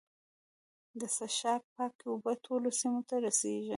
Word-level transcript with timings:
د 0.99 1.01
څښاک 1.15 1.63
پاکې 1.75 2.05
اوبه 2.09 2.33
ټولو 2.45 2.69
سیمو 2.79 3.01
ته 3.09 3.15
رسیږي. 3.25 3.69